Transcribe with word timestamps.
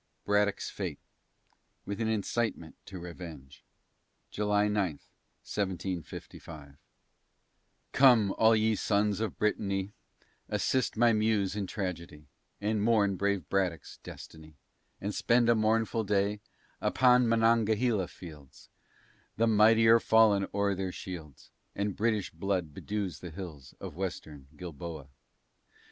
BRADDOCK'S 0.25 0.71
FATE, 0.71 0.97
WITH 1.85 2.01
AN 2.01 2.07
INCITEMENT 2.07 2.73
TO 2.87 2.97
REVENGE 2.97 3.63
[July 4.31 4.67
9, 4.67 4.73
1755] 4.93 6.75
Come 7.91 8.33
all 8.35 8.55
ye 8.55 8.73
sons 8.75 9.19
of 9.19 9.37
Brittany, 9.37 9.93
Assist 10.49 10.97
my 10.97 11.13
muse 11.13 11.55
in 11.55 11.67
tragedy, 11.67 12.25
And 12.59 12.81
mourn 12.81 13.15
brave 13.15 13.47
Braddock's 13.47 13.97
destiny, 13.97 14.55
And 14.99 15.13
spend 15.13 15.49
a 15.49 15.53
mournful 15.53 16.03
day, 16.03 16.41
Upon 16.81 17.27
Monongahela 17.29 18.07
fields, 18.07 18.69
The 19.37 19.45
mighty're 19.45 19.99
fallen 19.99 20.47
o'er 20.51 20.73
their 20.73 20.91
shields; 20.91 21.51
And 21.75 21.95
British 21.95 22.31
blood 22.31 22.73
bedews 22.73 23.19
the 23.19 23.29
hills 23.29 23.75
Of 23.79 23.95
western 23.95 24.47
Gilboa. 24.57 25.09